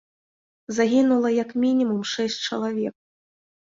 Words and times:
Загінула 0.77 1.29
як 1.43 1.55
мінімум 1.67 2.03
шэсць 2.17 2.43
чалавек. 2.47 2.95